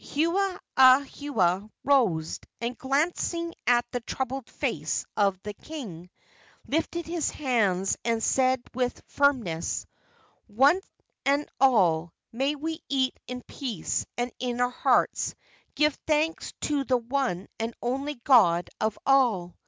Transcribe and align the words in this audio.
Hewahewa 0.03 1.69
rose, 1.83 2.39
and, 2.59 2.75
glancing 2.75 3.53
at 3.67 3.85
the 3.91 3.99
troubled 3.99 4.49
face 4.49 5.05
of 5.15 5.39
the 5.43 5.53
king, 5.53 6.09
lifted 6.67 7.05
his 7.05 7.29
hands 7.29 7.95
and 8.03 8.23
said 8.23 8.63
with 8.73 9.03
firmness: 9.05 9.85
"One 10.47 10.81
and 11.23 11.47
all, 11.59 12.13
may 12.31 12.55
we 12.55 12.81
eat 12.89 13.19
in 13.27 13.43
peace, 13.43 14.07
and 14.17 14.31
in 14.39 14.59
our 14.59 14.71
hearts 14.71 15.35
give 15.75 15.93
thanks 16.07 16.51
to 16.61 16.83
the 16.83 16.97
one 16.97 17.47
and 17.59 17.75
only 17.79 18.15
god 18.15 18.71
of 18.79 18.97
all." 19.05 19.55